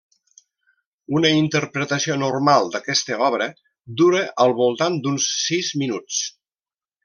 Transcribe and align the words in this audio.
Una 1.19 1.29
interpretació 1.39 2.15
normal 2.23 2.71
d'aquesta 2.77 3.19
obra 3.27 3.49
dura 4.03 4.25
al 4.47 4.55
voltant 4.65 5.01
d'uns 5.05 5.29
sis 5.47 5.71
minuts. 5.85 6.25